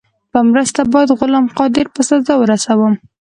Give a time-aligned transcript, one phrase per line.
[0.31, 2.93] په مرسته باید غلام قادر په سزا ورسوم.